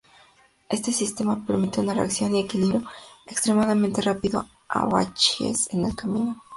Este 0.67 0.91
sistema 0.91 1.43
permite 1.45 1.79
una 1.81 1.93
reacción 1.93 2.33
y 2.35 2.39
equilibrio 2.39 2.81
extremadamente 3.27 4.01
rápido 4.01 4.47
a 4.67 4.85
baches 4.85 5.71
en 5.75 5.85
el 5.85 5.95
camino. 5.95 6.41